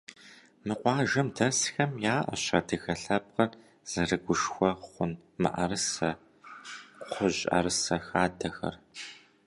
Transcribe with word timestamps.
Мы 0.65 0.73
къуажэм 0.81 1.27
дэсхэм 1.35 1.91
яӏэщ 2.15 2.43
адыгэ 2.57 2.93
лъэпкъыр 3.01 3.51
зэрыгушхуэ 3.89 4.69
хъун 4.87 5.11
мыӏэрысэ, 5.41 6.09
кхъужь 7.03 7.41
ӏэрысэ 7.49 7.97
хадэхэр. 8.07 8.75